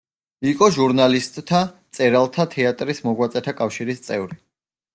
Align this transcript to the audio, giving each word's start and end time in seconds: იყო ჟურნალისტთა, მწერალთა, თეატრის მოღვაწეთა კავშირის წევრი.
იყო 0.51 0.69
ჟურნალისტთა, 0.77 1.59
მწერალთა, 1.93 2.47
თეატრის 2.55 3.03
მოღვაწეთა 3.09 3.57
კავშირის 3.61 4.05
წევრი. 4.09 4.43